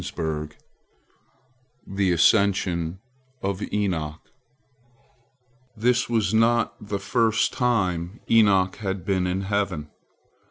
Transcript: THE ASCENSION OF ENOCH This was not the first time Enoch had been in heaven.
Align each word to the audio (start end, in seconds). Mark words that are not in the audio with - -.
THE 1.85 2.11
ASCENSION 2.11 2.97
OF 3.43 3.61
ENOCH 3.71 4.19
This 5.77 6.09
was 6.09 6.33
not 6.33 6.73
the 6.87 6.97
first 6.97 7.53
time 7.53 8.19
Enoch 8.27 8.77
had 8.77 9.05
been 9.05 9.27
in 9.27 9.41
heaven. 9.41 9.91